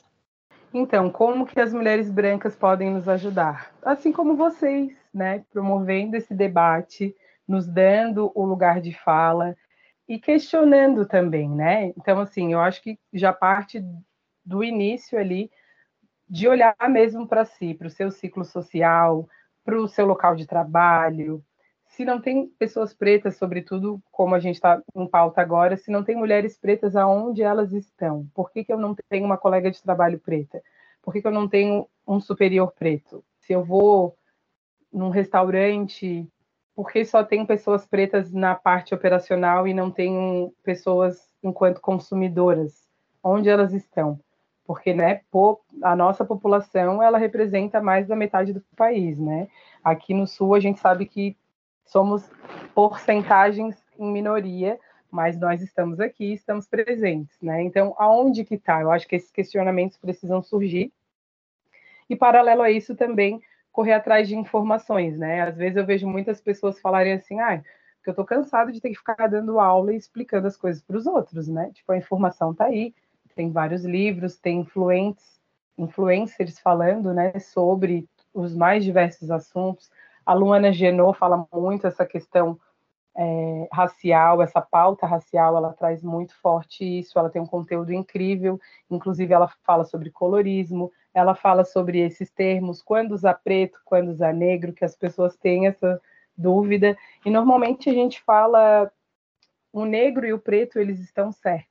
[0.73, 3.73] Então, como que as mulheres brancas podem nos ajudar?
[3.81, 5.43] Assim como vocês, né?
[5.51, 7.15] Promovendo esse debate,
[7.47, 9.55] nos dando o lugar de fala,
[10.07, 11.93] e questionando também, né?
[11.97, 13.81] Então, assim, eu acho que já parte
[14.43, 15.49] do início ali
[16.27, 19.27] de olhar mesmo para si, para o seu ciclo social,
[19.63, 21.43] para o seu local de trabalho.
[21.85, 26.03] Se não tem pessoas pretas, sobretudo como a gente está em pauta agora, se não
[26.03, 28.27] tem mulheres pretas, aonde elas estão?
[28.33, 30.61] Por que, que eu não tenho uma colega de trabalho preta?
[31.01, 33.23] Por que, que eu não tenho um superior preto?
[33.39, 34.17] Se eu vou
[34.91, 36.27] num restaurante
[36.75, 42.89] porque só tem pessoas pretas na parte operacional e não tem pessoas enquanto consumidoras?
[43.23, 44.19] Onde elas estão?
[44.65, 45.21] Porque, né,
[45.83, 49.47] a nossa população, ela representa mais da metade do país, né?
[49.83, 51.37] Aqui no Sul, a gente sabe que
[51.85, 52.29] somos
[52.73, 54.79] porcentagens em minoria,
[55.11, 57.61] mas nós estamos aqui, estamos presentes, né?
[57.61, 58.81] Então, aonde que está?
[58.81, 60.91] Eu acho que esses questionamentos precisam surgir.
[62.09, 65.41] E, paralelo a isso, também correr atrás de informações, né?
[65.41, 67.61] Às vezes eu vejo muitas pessoas falarem assim, ah,
[67.97, 70.97] porque eu tô cansado de ter que ficar dando aula e explicando as coisas para
[70.97, 71.71] os outros, né?
[71.73, 72.93] Tipo, a informação tá aí,
[73.35, 75.39] tem vários livros, tem influentes,
[75.77, 79.89] influencers falando, né, sobre os mais diversos assuntos.
[80.25, 82.59] A Luana Genot fala muito essa questão
[83.15, 88.59] é, racial, essa pauta racial, ela traz muito forte isso, ela tem um conteúdo incrível,
[88.89, 94.33] inclusive ela fala sobre colorismo, ela fala sobre esses termos, quando usar preto, quando usar
[94.33, 96.01] negro, que as pessoas têm essa
[96.37, 98.89] dúvida, e normalmente a gente fala
[99.73, 101.67] o negro e o preto, eles estão certos,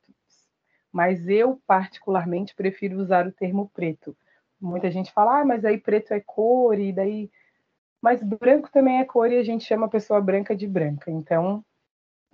[0.93, 4.15] mas eu particularmente prefiro usar o termo preto.
[4.61, 7.31] Muita gente fala, ah, mas aí preto é cor, e daí...
[8.01, 11.65] Mas branco também é cor e a gente chama a pessoa branca de branca, então,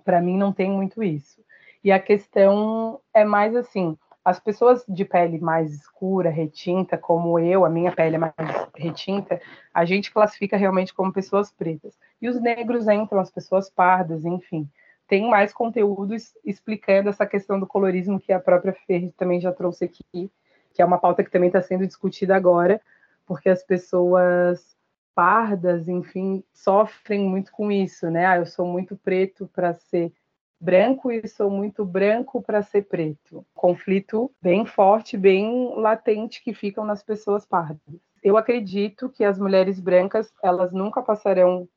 [0.03, 1.43] para mim não tem muito isso.
[1.83, 7.63] E a questão é mais assim, as pessoas de pele mais escura, retinta, como eu,
[7.63, 8.33] a minha pele é mais
[8.75, 9.41] retinta,
[9.73, 11.97] a gente classifica realmente como pessoas pretas.
[12.21, 14.69] E os negros entram, as pessoas pardas, enfim.
[15.07, 19.85] Tem mais conteúdos explicando essa questão do colorismo que a própria Fer também já trouxe
[19.85, 20.29] aqui,
[20.73, 22.81] que é uma pauta que também está sendo discutida agora,
[23.25, 24.76] porque as pessoas
[25.17, 28.27] pardas, enfim, sofrem muito com isso, né?
[28.27, 30.13] Ah, eu sou muito preto para ser
[30.59, 33.45] branco e sou muito branco para ser preto.
[33.55, 37.81] Conflito bem forte, bem latente que ficam nas pessoas pardas.
[38.23, 41.67] Eu acredito que as mulheres brancas, elas nunca passarão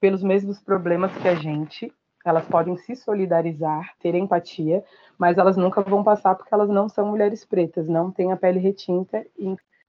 [0.00, 1.92] pelos mesmos problemas que a gente.
[2.24, 4.84] elas podem se solidarizar, ter empatia,
[5.18, 8.60] mas elas nunca vão passar porque elas não são mulheres pretas, não têm a pele
[8.60, 9.26] retinta.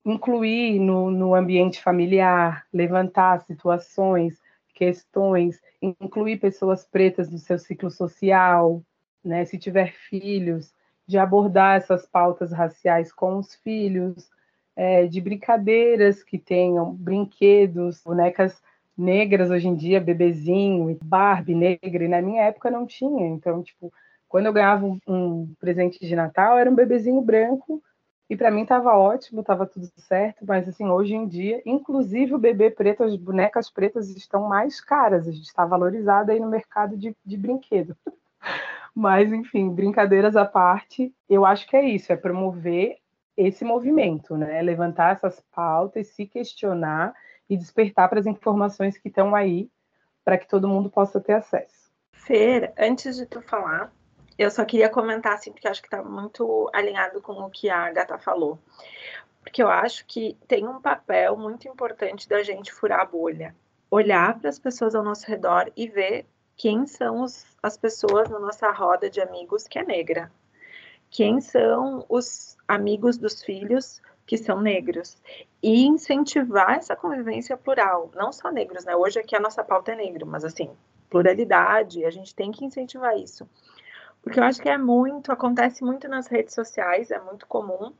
[0.05, 4.41] Incluir no, no ambiente familiar, levantar situações,
[4.73, 8.83] questões, incluir pessoas pretas no seu ciclo social,
[9.23, 9.45] né?
[9.45, 10.73] Se tiver filhos,
[11.07, 14.29] de abordar essas pautas raciais com os filhos,
[14.75, 18.61] é, de brincadeiras que tenham brinquedos, bonecas
[18.97, 23.27] negras hoje em dia, bebezinho, Barbie negra, e na minha época não tinha.
[23.27, 23.91] Então, tipo,
[24.27, 27.83] quando eu ganhava um, um presente de Natal, era um bebezinho branco,
[28.33, 32.39] e para mim estava ótimo, estava tudo certo, mas assim, hoje em dia, inclusive o
[32.39, 36.97] bebê preto, as bonecas pretas estão mais caras, a gente está valorizada aí no mercado
[36.97, 37.95] de, de brinquedo.
[38.95, 42.97] Mas, enfim, brincadeiras à parte, eu acho que é isso, é promover
[43.37, 44.61] esse movimento, né?
[44.63, 47.13] Levantar essas pautas, se questionar
[47.47, 49.69] e despertar para as informações que estão aí
[50.25, 51.91] para que todo mundo possa ter acesso.
[52.11, 53.91] Fer, antes de tu falar,
[54.37, 57.91] eu só queria comentar assim, porque acho que está muito alinhado com o que a
[57.91, 58.59] Gata falou.
[59.41, 63.55] Porque eu acho que tem um papel muito importante da gente furar a bolha.
[63.91, 68.39] Olhar para as pessoas ao nosso redor e ver quem são os, as pessoas na
[68.39, 70.31] nossa roda de amigos que é negra.
[71.09, 75.17] Quem são os amigos dos filhos que são negros
[75.61, 78.95] e incentivar essa convivência plural, não só negros, né?
[78.95, 80.71] Hoje aqui a nossa pauta é negro, mas assim,
[81.09, 83.47] pluralidade, a gente tem que incentivar isso.
[84.23, 87.93] Porque eu acho que é muito, acontece muito nas redes sociais, é muito comum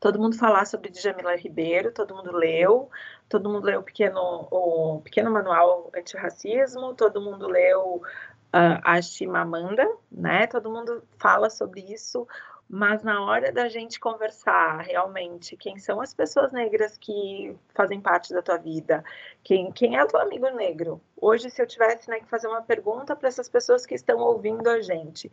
[0.00, 2.90] todo mundo falar sobre Djamila Ribeiro, todo mundo leu,
[3.28, 9.86] todo mundo leu o pequeno, o pequeno manual antirracismo, todo mundo leu uh, a Chimamanda,
[10.10, 10.46] né?
[10.46, 12.26] Todo mundo fala sobre isso,
[12.72, 18.32] mas na hora da gente conversar realmente quem são as pessoas negras que fazem parte
[18.32, 19.02] da tua vida,
[19.42, 21.00] quem, quem é o teu amigo negro.
[21.20, 24.70] Hoje, se eu tivesse né, que fazer uma pergunta para essas pessoas que estão ouvindo
[24.70, 25.32] a gente,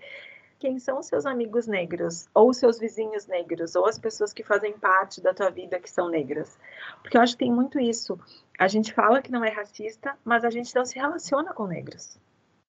[0.57, 4.73] quem são os seus amigos negros, ou seus vizinhos negros, ou as pessoas que fazem
[4.73, 6.57] parte da tua vida que são negras.
[7.03, 8.19] Porque eu acho que tem muito isso.
[8.57, 12.17] A gente fala que não é racista, mas a gente não se relaciona com negros.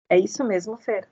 [0.09, 1.09] É isso mesmo, Fer?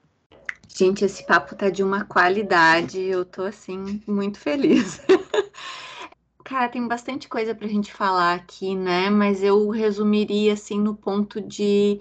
[0.76, 5.02] Gente, esse papo tá de uma qualidade, eu tô assim muito feliz.
[6.44, 9.10] Cara, tem bastante coisa pra gente falar aqui, né?
[9.10, 12.00] Mas eu resumiria assim no ponto de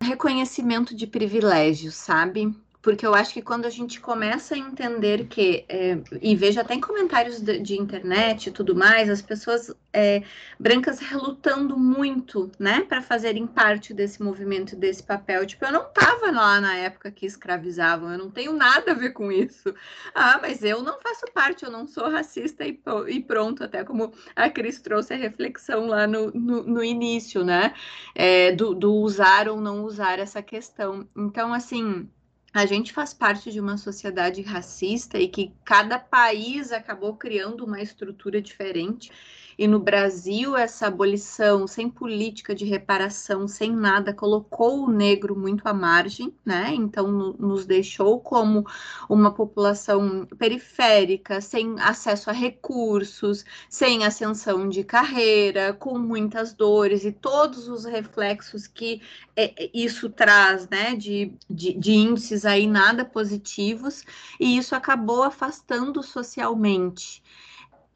[0.00, 2.54] reconhecimento de privilégios, sabe?
[2.80, 6.74] Porque eu acho que quando a gente começa a entender que, é, e vejo até
[6.74, 10.22] em comentários de, de internet e tudo mais, as pessoas é,
[10.60, 15.44] brancas relutando muito, né, para fazerem parte desse movimento, desse papel.
[15.44, 19.10] Tipo, eu não estava lá na época que escravizavam, eu não tenho nada a ver
[19.10, 19.74] com isso.
[20.14, 24.12] Ah, mas eu não faço parte, eu não sou racista e, e pronto, até como
[24.36, 27.74] a Cris trouxe a reflexão lá no, no, no início, né,
[28.14, 31.08] é, do, do usar ou não usar essa questão.
[31.16, 32.08] Então, assim
[32.52, 37.80] a gente faz parte de uma sociedade racista e que cada país acabou criando uma
[37.80, 39.10] estrutura diferente.
[39.58, 45.66] E no Brasil, essa abolição sem política de reparação, sem nada, colocou o negro muito
[45.66, 46.72] à margem, né?
[46.72, 48.64] Então, no, nos deixou como
[49.08, 57.10] uma população periférica, sem acesso a recursos, sem ascensão de carreira, com muitas dores e
[57.10, 59.02] todos os reflexos que
[59.36, 60.94] é isso traz, né?
[60.94, 64.04] De, de, de índices aí nada positivos,
[64.38, 67.22] e isso acabou afastando socialmente.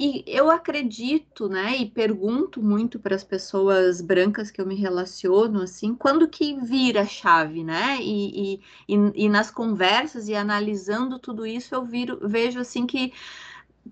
[0.04, 5.62] E eu acredito, né, e pergunto muito para as pessoas brancas que eu me relaciono,
[5.62, 7.98] assim, quando que vira a chave, né?
[8.00, 13.12] E, e, e, e nas conversas e analisando tudo isso, eu viro, vejo, assim, que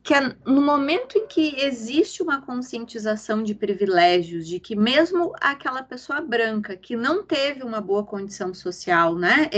[0.03, 5.83] que é no momento em que existe uma conscientização de privilégios, de que mesmo aquela
[5.83, 9.51] pessoa branca que não teve uma boa condição social, né,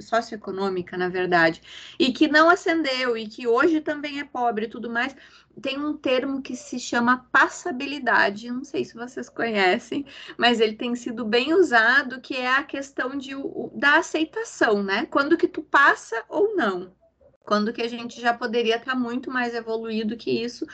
[0.00, 1.62] socioeconômica, na verdade,
[1.98, 5.14] e que não ascendeu e que hoje também é pobre e tudo mais,
[5.60, 10.06] tem um termo que se chama passabilidade, não sei se vocês conhecem,
[10.38, 13.32] mas ele tem sido bem usado, que é a questão de,
[13.74, 15.06] da aceitação, né?
[15.06, 16.98] Quando que tu passa ou não
[17.44, 20.66] quando que a gente já poderia estar muito mais evoluído que isso,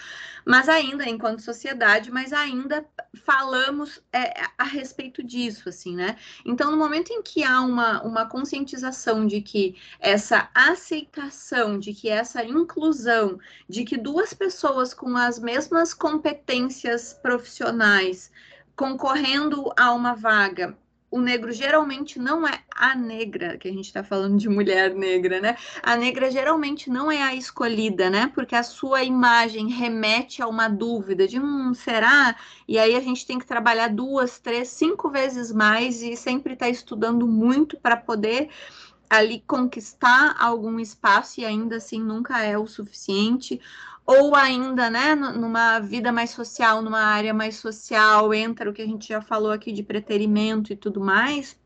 [0.44, 2.85] mas ainda enquanto sociedade, mas ainda
[3.24, 6.16] falamos é, a respeito disso, assim, né?
[6.45, 12.09] Então, no momento em que há uma, uma conscientização de que essa aceitação, de que
[12.09, 13.38] essa inclusão,
[13.68, 18.30] de que duas pessoas com as mesmas competências profissionais
[18.76, 20.76] concorrendo a uma vaga
[21.11, 25.40] o negro geralmente não é a negra, que a gente está falando de mulher negra,
[25.40, 25.57] né?
[25.82, 28.30] A negra geralmente não é a escolhida, né?
[28.34, 32.36] Porque a sua imagem remete a uma dúvida de hum, será?
[32.68, 36.66] E aí a gente tem que trabalhar duas, três, cinco vezes mais e sempre estar
[36.66, 38.48] tá estudando muito para poder
[39.09, 43.61] ali conquistar algum espaço e ainda assim nunca é o suficiente
[44.07, 48.86] ou ainda, né, numa vida mais social, numa área mais social, entra o que a
[48.86, 51.59] gente já falou aqui de preterimento e tudo mais.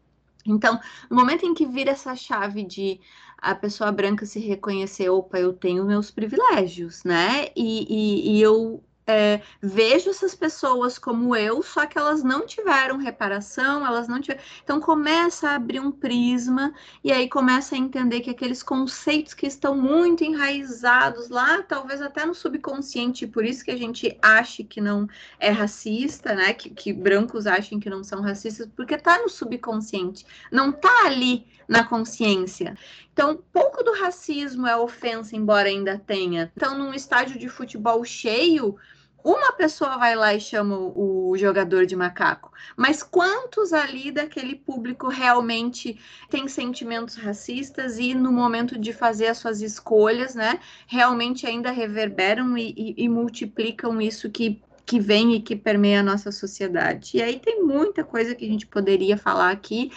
[0.47, 0.80] Então,
[1.11, 2.99] no momento em que vira essa chave de
[3.36, 7.49] a pessoa branca se reconhecer, opa, eu tenho meus privilégios, né?
[7.55, 12.97] E, e, e eu é, vejo essas pessoas como eu, só que elas não tiveram
[12.97, 14.43] reparação, elas não tiveram.
[14.63, 16.73] Então começa a abrir um prisma
[17.03, 22.25] e aí começa a entender que aqueles conceitos que estão muito enraizados lá, talvez até
[22.25, 26.53] no subconsciente, por isso que a gente acha que não é racista, né?
[26.53, 31.47] Que, que brancos achem que não são racistas, porque tá no subconsciente, não tá ali
[31.71, 32.77] na consciência.
[33.12, 36.51] Então, pouco do racismo é ofensa, embora ainda tenha.
[36.57, 38.77] Então, num estádio de futebol cheio,
[39.23, 45.09] uma pessoa vai lá e chama o, jogador de macaco, mas quantos ali daquele público
[45.09, 50.59] realmente tem sentimentos racistas e no momento de fazer as suas escolhas, né,
[50.89, 56.03] realmente ainda reverberam e, e, e multiplicam isso que que vem e que permeia a
[56.03, 57.16] nossa sociedade.
[57.16, 59.91] E aí tem muita coisa que a gente poderia falar aqui,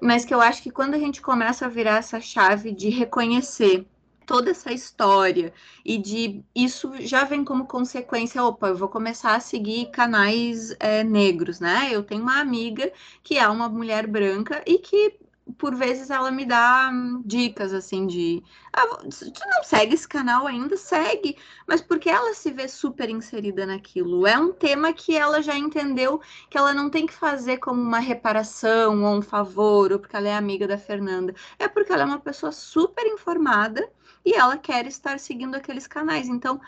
[0.00, 3.86] mas que eu acho que quando a gente começa a virar essa chave de reconhecer
[4.30, 5.52] toda essa história
[5.84, 11.02] e de isso já vem como consequência, opa, eu vou começar a seguir canais é,
[11.02, 11.88] negros, né?
[11.90, 12.92] Eu tenho uma amiga
[13.24, 15.18] que é uma mulher branca e que
[15.58, 18.42] por vezes ela me dá hum, dicas assim de
[18.72, 21.36] ah, tu não segue esse canal ainda, segue,
[21.66, 24.26] mas porque ela se vê super inserida naquilo.
[24.26, 27.98] É um tema que ela já entendeu que ela não tem que fazer como uma
[27.98, 31.34] reparação ou um favor, ou porque ela é amiga da Fernanda.
[31.58, 33.90] É porque ela é uma pessoa super informada
[34.24, 36.28] e ela quer estar seguindo aqueles canais.
[36.28, 36.60] Então,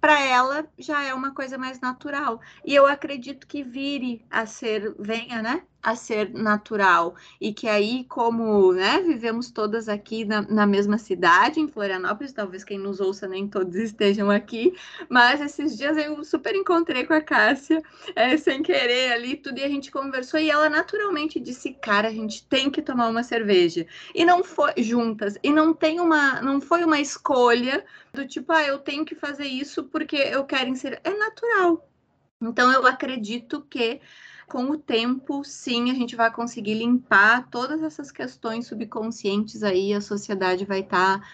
[0.00, 2.40] para ela já é uma coisa mais natural.
[2.64, 5.62] E eu acredito que vire a ser, venha, né?
[5.82, 7.14] A ser natural.
[7.40, 12.64] E que aí como né, vivemos todas aqui na, na, mesma cidade em Florianópolis talvez
[12.64, 14.72] quem nos ouça nem todos estejam aqui
[15.08, 17.82] mas esses dias eu super encontrei com a Cássia
[18.14, 22.12] é, sem querer ali tudo e a gente conversou e ela naturalmente disse cara a
[22.12, 23.86] gente tem que tomar uma cerveja.
[24.14, 28.64] E não foi juntas e não tem uma não foi uma escolha do tipo ah
[28.64, 31.00] eu tenho que fazer isso porque eu quero inserir.
[31.04, 31.88] É natural.
[32.40, 34.00] Então eu acredito que
[34.50, 40.00] com o tempo, sim, a gente vai conseguir limpar todas essas questões subconscientes aí, a
[40.00, 41.26] sociedade vai estar tá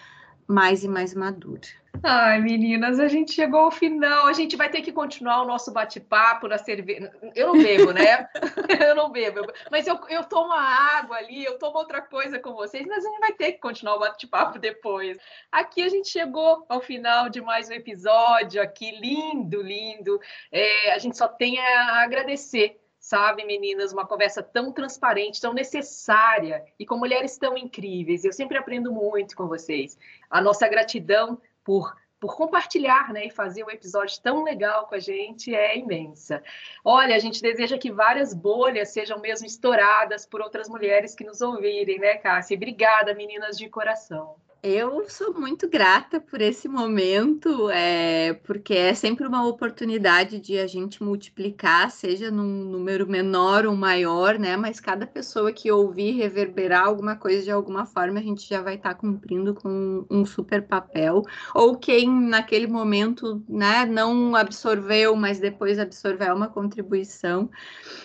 [0.47, 1.67] mais e mais madura.
[2.03, 4.27] Ai, meninas, a gente chegou ao final.
[4.27, 7.11] A gente vai ter que continuar o nosso bate-papo na cerveja.
[7.35, 8.29] Eu não bebo, né?
[8.87, 9.41] eu não bebo.
[9.71, 13.19] Mas eu, eu tomo água ali, eu tomo outra coisa com vocês, mas a gente
[13.19, 15.17] vai ter que continuar o bate-papo depois.
[15.51, 20.19] Aqui a gente chegou ao final de mais um episódio aqui, lindo, lindo.
[20.51, 26.65] É, a gente só tem a agradecer sabe, meninas, uma conversa tão transparente, tão necessária
[26.79, 28.25] e com mulheres tão incríveis.
[28.25, 29.97] Eu sempre aprendo muito com vocês.
[30.29, 34.99] A nossa gratidão por por compartilhar né, e fazer um episódio tão legal com a
[34.99, 36.41] gente é imensa.
[36.83, 41.41] Olha, a gente deseja que várias bolhas sejam mesmo estouradas por outras mulheres que nos
[41.41, 42.55] ouvirem, né, Cássia?
[42.55, 44.35] Obrigada, meninas de coração.
[44.63, 50.65] Eu sou muito grata por esse momento, é, porque é sempre uma oportunidade de a
[50.65, 54.57] gente multiplicar, seja num número menor ou maior, né?
[54.57, 58.75] Mas cada pessoa que ouvir reverberar alguma coisa de alguma forma, a gente já vai
[58.75, 61.21] estar tá cumprindo com um super papel.
[61.53, 67.49] Ou quem naquele momento, né, não absorveu, mas depois absorveu uma contribuição.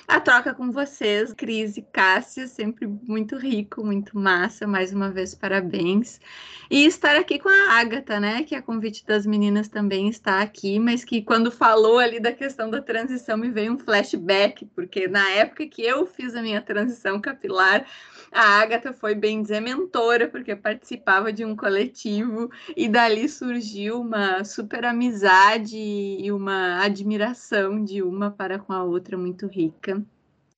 [0.06, 4.66] A troca com vocês, Cris e Cássia, sempre muito rico, muito massa.
[4.66, 6.20] Mais uma vez, parabéns.
[6.70, 8.44] E estar aqui com a Agatha, né?
[8.44, 12.70] Que a convite das meninas também está aqui, mas que quando falou ali da questão
[12.70, 17.20] da transição me veio um flashback, porque na época que eu fiz a minha transição
[17.20, 17.86] capilar,
[18.32, 24.42] a Agatha foi bem dizer mentora, porque participava de um coletivo, e dali surgiu uma
[24.42, 30.02] super amizade e uma admiração de uma para com a outra muito rica.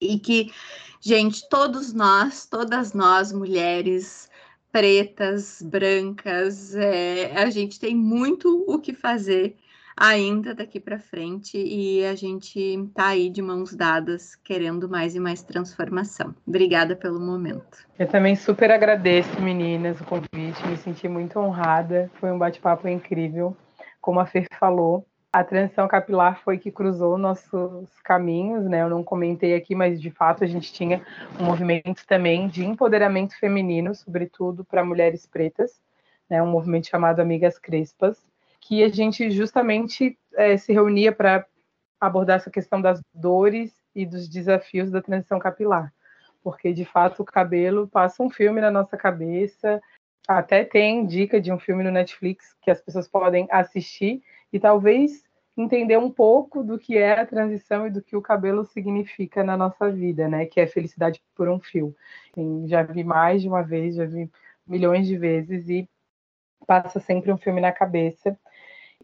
[0.01, 0.53] E que,
[1.01, 4.29] gente, todos nós, todas nós, mulheres,
[4.75, 9.55] pretas, brancas, é, a gente tem muito o que fazer
[9.97, 15.21] ainda daqui para frente e a gente está aí de mãos dadas, querendo mais e
[15.21, 16.35] mais transformação.
[16.45, 17.87] Obrigada pelo momento.
[17.97, 23.57] Eu também super agradeço, meninas, o convite, me senti muito honrada, foi um bate-papo incrível.
[24.01, 28.83] Como a Fer falou, a transição capilar foi que cruzou nossos caminhos, né?
[28.83, 31.05] Eu não comentei aqui, mas de fato a gente tinha
[31.41, 35.83] um movimento também de empoderamento feminino, sobretudo para mulheres pretas,
[36.31, 36.41] né?
[36.41, 38.17] Um movimento chamado Amigas Crespas,
[38.61, 41.45] que a gente justamente é, se reunia para
[42.01, 45.93] abordar essa questão das dores e dos desafios da transição capilar,
[46.45, 49.83] porque de fato o cabelo passa um filme na nossa cabeça,
[50.29, 54.23] até tem dica de um filme no Netflix que as pessoas podem assistir
[54.55, 55.25] e talvez
[55.57, 59.57] entender um pouco do que é a transição e do que o cabelo significa na
[59.57, 60.47] nossa vida, né?
[60.47, 61.93] Que é felicidade por um fio.
[62.67, 64.31] Já vi mais de uma vez, já vi
[64.65, 65.89] milhões de vezes e
[66.69, 68.39] passa sempre um filme na cabeça.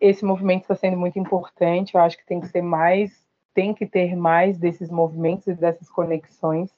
[0.00, 1.96] Esse movimento está sendo muito importante.
[1.96, 5.90] Eu acho que tem que ser mais, tem que ter mais desses movimentos e dessas
[5.90, 6.70] conexões.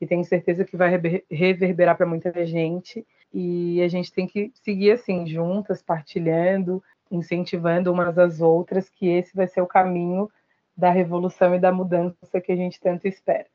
[0.00, 0.92] E tenho certeza que vai
[1.28, 3.04] reverberar para muita gente.
[3.34, 9.34] E a gente tem que seguir assim, juntas, partilhando, incentivando umas às outras, que esse
[9.34, 10.30] vai ser o caminho
[10.76, 13.46] da revolução e da mudança que a gente tanto espera.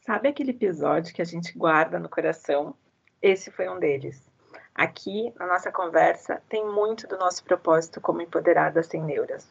[0.00, 2.74] Sabe aquele episódio que a gente guarda no coração?
[3.22, 4.30] Esse foi um deles.
[4.74, 9.48] Aqui, na nossa conversa, tem muito do nosso propósito como empoderadas sem neuras.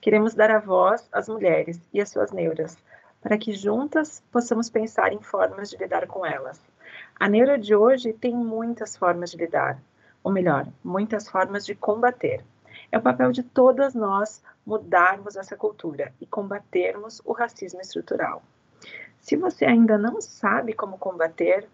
[0.00, 2.76] Queremos dar a voz às mulheres e às suas neuras,
[3.22, 6.60] para que juntas possamos pensar em formas de lidar com elas.
[7.18, 9.80] A neura de hoje tem muitas formas de lidar,
[10.22, 12.44] ou melhor, muitas formas de combater.
[12.90, 18.42] É o papel de todas nós mudarmos essa cultura e combatermos o racismo estrutural.
[19.20, 21.68] Se você ainda não sabe como combater,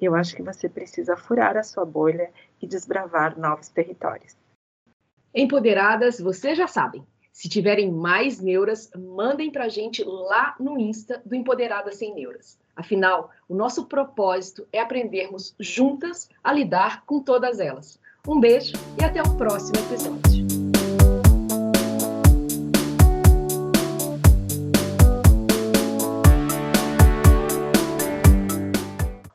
[0.00, 4.36] eu acho que você precisa furar a sua bolha e desbravar novos territórios.
[5.34, 7.06] Empoderadas, vocês já sabem.
[7.32, 12.58] Se tiverem mais neuras, mandem para a gente lá no Insta do Empoderadas Sem Neuras.
[12.76, 17.98] Afinal, o nosso propósito é aprendermos juntas a lidar com todas elas.
[18.28, 20.41] Um beijo e até o próximo episódio.